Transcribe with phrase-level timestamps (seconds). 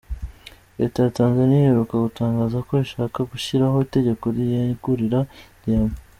[0.79, 5.19] Leta ya Tanzania iheruka gutangaza ko ishaka gushyiraho itegeko riyegurira
[5.63, 5.97] diamant.